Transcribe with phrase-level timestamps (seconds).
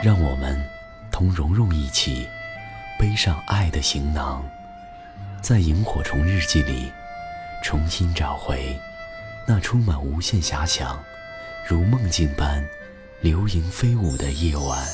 [0.00, 0.56] 让我们
[1.10, 2.24] 同蓉蓉一起
[3.00, 4.44] 背上爱的行囊，
[5.42, 6.92] 在萤火虫日记里
[7.64, 8.78] 重新找回
[9.44, 10.96] 那充满无限遐想、
[11.66, 12.64] 如梦境般
[13.20, 14.86] 流萤飞舞的夜晚。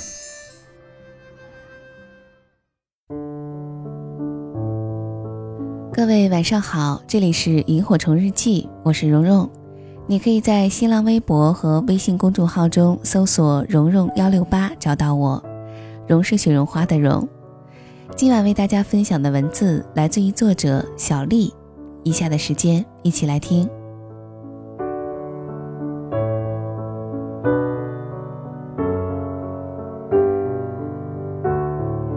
[5.93, 9.64] 各位晚上好，这里是萤火虫日记，我是蓉蓉。
[10.07, 15.43] 你可以在新浪微博和微信公众号中搜索“蓉蓉幺六八”找到我，
[16.07, 17.27] 蓉是雪绒花的蓉。
[18.15, 21.53] 今晚为大家分享的文字来自于作者小丽。
[22.03, 23.67] 以下的时间一起来听。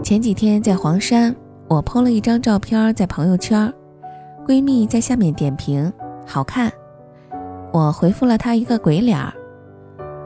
[0.02, 1.34] 前几天在黄山，
[1.68, 3.72] 我 PO 了一张照片在朋友圈，
[4.46, 5.90] 闺蜜在下面点评
[6.26, 6.70] ：“好看。”
[7.72, 9.32] 我回复了她一个鬼脸儿。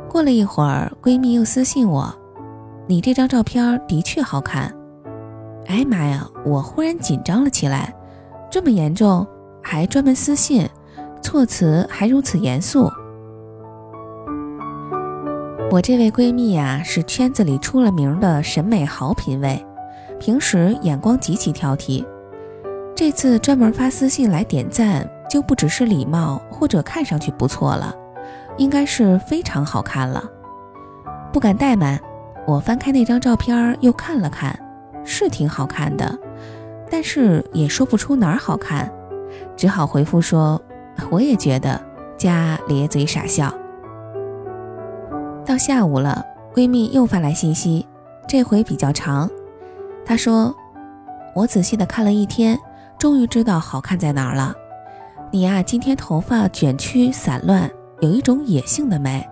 [0.08, 2.14] 过了一会儿，闺蜜又私信我
[2.86, 4.74] ：“你这张照片的确好看。”
[5.68, 6.28] 哎妈呀！
[6.44, 7.94] 我忽然紧张了起来，
[8.50, 9.26] 这么严重，
[9.62, 10.68] 还专门私信，
[11.22, 12.90] 措辞还如此严肃。
[15.70, 19.64] 我这位闺蜜呀，是圈子里出了名的审美好品味，
[20.18, 22.04] 平时眼光极其挑剔，
[22.94, 25.08] 这次专门发私信来点赞。
[25.32, 27.96] 就不只是礼貌或者看上去不错了，
[28.58, 30.22] 应该是非常好看了。
[31.32, 31.98] 不敢怠慢，
[32.46, 34.54] 我翻开那张照片又看了看，
[35.06, 36.18] 是挺好看的，
[36.90, 38.92] 但是也说不出哪儿好看，
[39.56, 40.60] 只好回复说
[41.10, 41.80] 我也觉得，
[42.18, 43.50] 加咧嘴傻笑。
[45.46, 46.22] 到下午了，
[46.52, 47.88] 闺蜜又发来信息，
[48.28, 49.30] 这回比较长。
[50.04, 50.54] 她说
[51.34, 52.58] ：“我仔细的看了一天，
[52.98, 54.56] 终于知道好看在哪儿了。”
[55.34, 57.70] 你呀，今天头发卷曲散乱，
[58.00, 59.26] 有一种野性的美。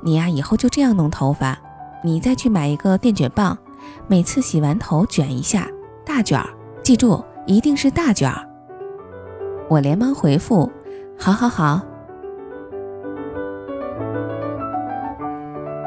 [0.00, 1.58] 你呀，以后就这样弄头发。
[2.04, 3.58] 你再去买一个电卷棒，
[4.06, 5.66] 每次洗完头卷一下，
[6.06, 6.48] 大卷儿，
[6.84, 8.48] 记住，一定是大卷儿。
[9.68, 10.70] 我连忙回复：
[11.18, 11.80] 好好好。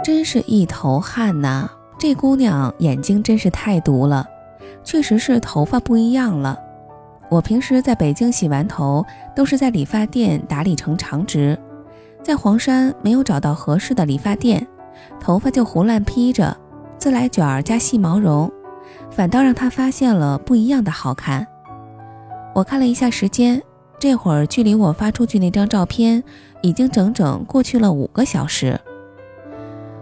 [0.03, 1.69] 真是一头汗呐！
[1.97, 4.27] 这姑娘眼睛真是太毒了，
[4.83, 6.59] 确实是头发不一样了。
[7.29, 9.05] 我平时在北京洗完头，
[9.35, 11.57] 都是在理发店打理成长直，
[12.21, 14.65] 在黄山没有找到合适的理发店，
[15.19, 16.55] 头发就胡乱披着，
[16.97, 18.51] 自来卷儿加细毛绒，
[19.09, 21.45] 反倒让他发现了不一样的好看。
[22.53, 23.61] 我看了一下时间，
[23.99, 26.23] 这会儿距离我发出去那张照片，
[26.61, 28.79] 已经整整过去了五个小时。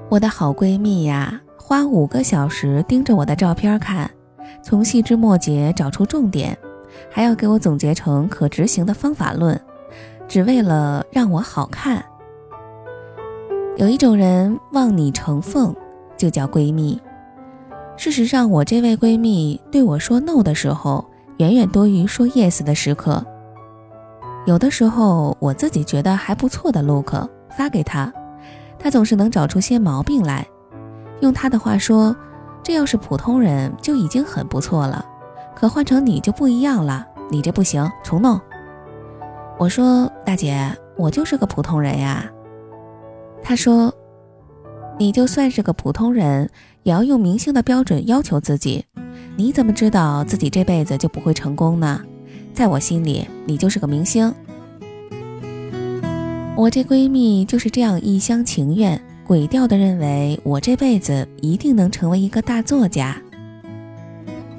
[0.09, 4.11] 我的好闺蜜呀，花五个小时盯着我的照片看，
[4.61, 6.55] 从细枝末节找出重点。
[7.09, 9.59] 还要给我总结成可执行的方法论，
[10.27, 12.03] 只为了让我好看。
[13.75, 15.75] 有一种人望你成凤，
[16.15, 16.99] 就叫闺蜜。
[17.97, 21.05] 事实上，我这位闺蜜对我说 no 的时候，
[21.37, 23.25] 远远多于说 yes 的时刻。
[24.45, 27.13] 有的时候，我自己觉得还不错的 look
[27.49, 28.11] 发给她，
[28.77, 30.45] 她总是能找出些毛病来。
[31.21, 32.15] 用她的话说，
[32.61, 35.05] 这要是普通人就已经很不错了。
[35.55, 38.39] 可换成你就不一样了，你这不行，重弄。
[39.57, 42.29] 我说大姐，我就是个普通人呀。
[43.41, 43.93] 她说，
[44.97, 46.49] 你就算是个普通人，
[46.83, 48.85] 也要用明星的标准要求自己。
[49.35, 52.01] 你怎么知道自己这辈子就不会成功呢？
[52.53, 54.33] 在我心里，你就是个明星。
[56.55, 63.19] 我这闺蜜就是这样一厢情愿、鬼调的认为，我这辈子一定能成为一个大作家。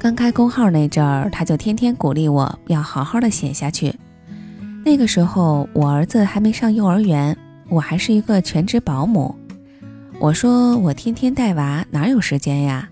[0.04, 3.98] 刚开公号那阵儿，他就天天鼓励我要好好的写下去。
[4.84, 7.34] 那个时候，我儿子还没上幼儿园，
[7.70, 9.34] 我还是一个全职保姆。
[10.20, 12.86] 我说我天天带娃，哪有时间呀？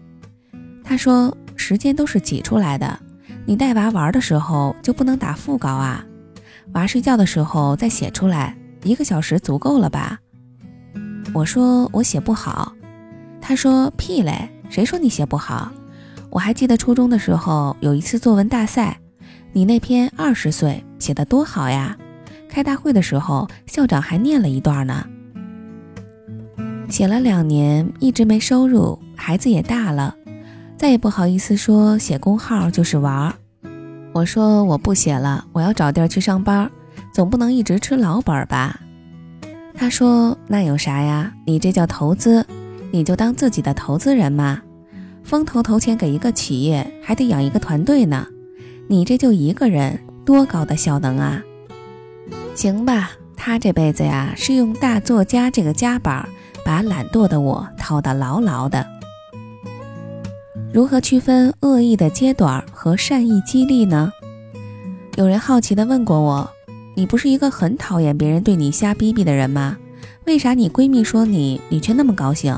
[0.83, 2.99] 他说时间都是挤出来的。
[3.45, 6.03] 你带娃玩的时候就不能打副稿啊？
[6.73, 10.19] 娃睡觉的时候再写出来，一个小时足够了吧？
[11.35, 12.73] 我说我写不好。
[13.39, 15.71] 他说屁嘞，谁说你写不好？
[16.33, 18.99] 我还记得初中的时候有一次作文大赛，
[19.53, 21.95] 你那篇二十岁写的多好呀！
[22.49, 25.07] 开大会的时候，校长还念了一段呢。
[26.89, 30.17] 写了两年，一直没收入，孩子也大了，
[30.79, 33.35] 再也不好意思说写公号就是玩儿。
[34.15, 36.71] 我说我不写了，我要找地儿去上班，
[37.13, 38.81] 总不能一直吃老本吧？
[39.75, 41.31] 他说那有啥呀？
[41.45, 42.47] 你这叫投资，
[42.91, 44.63] 你就当自己的投资人嘛。
[45.25, 48.27] 风投投钱给一个企业，还得养一个团队呢，
[48.89, 51.43] 你这就一个人，多高的效能啊？
[52.55, 56.29] 行吧，他这辈子呀是用大作家这个夹板。
[56.65, 58.87] 把懒惰的我套得牢牢的。
[60.73, 64.13] 如何区分恶意的揭短和善意激励呢？
[65.17, 66.49] 有人好奇地问过我
[66.95, 69.77] ：“你不是一个很讨厌别人对你瞎逼逼的人吗？
[70.25, 72.57] 为啥你闺蜜说你，你却那么高兴？”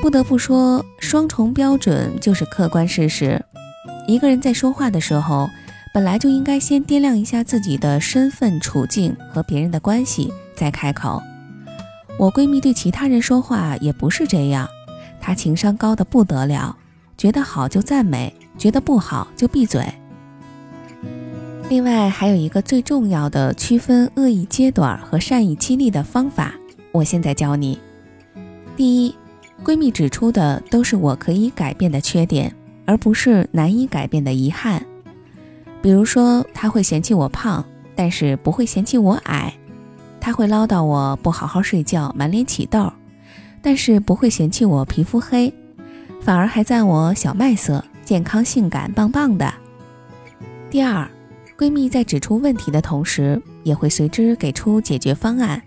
[0.00, 3.44] 不得不说，双重标准就是客观事实。
[4.06, 5.50] 一个人在说话的时候，
[5.92, 11.20] 本来就应该先掂量一下自己的身份处境和别人的关系，再开口。
[12.16, 14.68] 我闺蜜对其他人说话也不是这样，
[15.20, 16.76] 她情商高的不得了，
[17.16, 19.84] 觉得好就赞美，觉得不好就闭嘴。
[21.68, 26.54] 另外还有一个最重要的区分恶意揭短和善意激励的方法，
[26.92, 27.78] 我现在教你。
[28.76, 29.14] 第一，
[29.64, 32.54] 闺蜜指出的都是我可以改变的缺点，
[32.86, 34.84] 而不是难以改变的遗憾。
[35.82, 37.64] 比如说，她会嫌弃我胖，
[37.94, 39.52] 但是不会嫌弃我矮。
[40.20, 42.92] 她会唠叨我不好好睡觉，满脸起痘，
[43.60, 45.52] 但是不会嫌弃我皮肤黑，
[46.20, 49.52] 反而还赞我小麦色、健康、性感、棒棒的。
[50.70, 51.08] 第二，
[51.58, 55.62] 闺蜜在指出问题的同时，也会随之给出解决方案。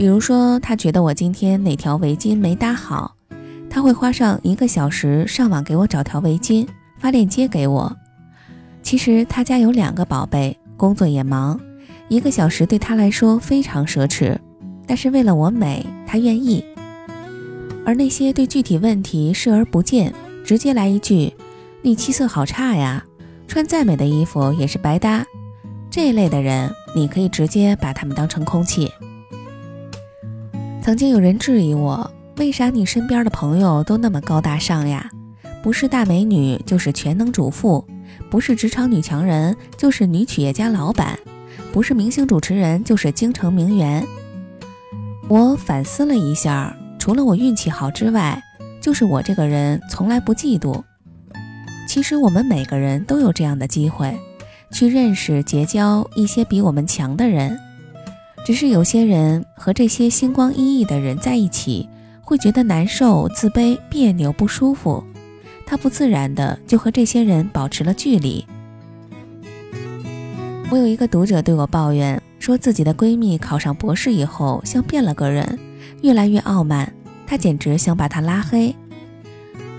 [0.00, 3.14] 比如说，他觉得我今天哪条围巾没搭好，
[3.68, 6.66] 他会花上一个小时上网给我找条围巾，
[6.98, 7.94] 发链接给我。
[8.82, 11.60] 其实他家有两个宝贝，工作也忙。
[12.08, 14.38] 一个小时对他来说非常奢侈，
[14.86, 16.64] 但是为了我美，他愿意。
[17.84, 21.30] 而那些对具体问题视而不见，直接来一句
[21.84, 23.04] “你气色好差呀，
[23.46, 25.26] 穿再美的衣服也是白搭”
[25.92, 28.90] 这一类的人，你可以直接把他们当成空气。
[30.82, 35.10] 曾经有人质疑我，为啥你身边的朋友都那么高大上呀？
[35.62, 37.84] 不是大美女，就是全能主妇；
[38.30, 41.18] 不是职场女强人，就是女企业家老板。
[41.70, 44.04] 不是明星主持人，就是京城名媛。
[45.28, 48.42] 我反思了一下，除了我运气好之外，
[48.80, 50.82] 就是我这个人从来不嫉妒。
[51.86, 54.18] 其实我们每个人都有这样的机会，
[54.72, 57.56] 去认识、结交一些比我们强的人。
[58.44, 61.88] 只是有些人和这些星光熠熠的人在一起，
[62.22, 65.04] 会觉得难受、自卑、别扭、不舒服，
[65.66, 68.44] 他不自然的就和这些人保持了距离。
[70.70, 75.58] 我有一个读者对我抱怨，说自己的闺蜜考上博士以后像变了个人，
[76.02, 76.92] 越来越傲慢，
[77.26, 78.74] 她简直想把她拉黑。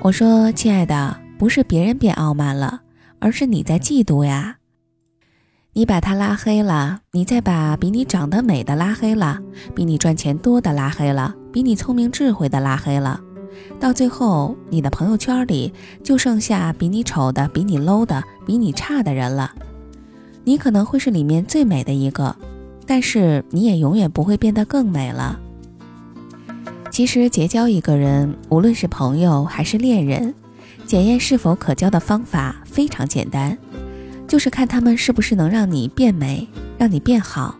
[0.01, 2.81] 我说：“亲爱的，不是别人变傲慢了，
[3.19, 4.57] 而是你在嫉妒呀。
[5.73, 9.39] 你把他拉黑了，你再把比你长得美的拉黑了，
[9.73, 13.21] 比你赚钱多的拉黑了，比你聪明智慧的拉黑了，
[13.79, 15.73] 到最后，你的朋友圈里
[16.03, 19.49] 就剩下比你丑的、比你 low 的、比你差的人了。”
[20.43, 22.35] 你可能会是里面最美的一个，
[22.85, 25.39] 但是你也永远不会变得更美了。
[26.89, 30.33] 其实结交一个人，无论是朋友还是恋人，
[30.85, 33.57] 检验是否可交的方法非常简单，
[34.31, 36.47] 就是看他们是不是能让你变美，
[36.77, 37.53] 让你变好，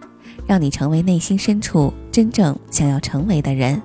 [0.47, 3.81] 让你成为内心深处真正想要成为的人。